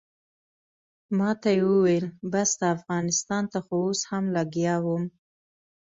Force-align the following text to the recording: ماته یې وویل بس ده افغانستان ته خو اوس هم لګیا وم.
ماته 1.17 1.49
یې 1.57 1.63
وویل 1.71 2.05
بس 2.31 2.49
ده 2.59 2.67
افغانستان 2.75 3.43
ته 3.51 3.59
خو 3.65 3.75
اوس 3.85 4.01
هم 4.09 4.23
لګیا 4.37 4.75
وم. 4.85 5.03